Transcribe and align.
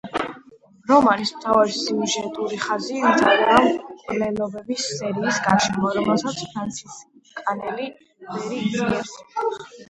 რომანის 0.91 1.31
მთავარი 1.33 1.75
სიუჟეტური 1.79 2.57
ხაზი 2.63 2.95
ვითარდება 3.03 3.59
მკვლელობების 3.67 4.87
სერიის 4.95 5.37
გარშემო, 5.49 5.93
რომელსაც 5.99 6.41
ფრანცისკანელი 6.55 7.87
ბერი 8.33 8.59
იძიებს. 8.71 9.15